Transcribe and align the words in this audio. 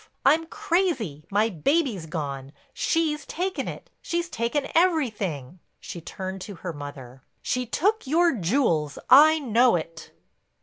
I'm 0.25 0.47
crazy; 0.47 1.25
my 1.29 1.49
baby's 1.49 2.07
gone; 2.07 2.53
she's 2.73 3.23
taken 3.23 3.67
it, 3.67 3.91
she's 4.01 4.29
taken 4.29 4.67
everything—" 4.73 5.59
She 5.79 6.01
turned 6.01 6.41
to 6.41 6.55
her 6.55 6.73
mother. 6.73 7.21
"She 7.43 7.67
took 7.67 8.07
your 8.07 8.33
jewels—I 8.33 9.37
know 9.37 9.75
it." 9.75 10.09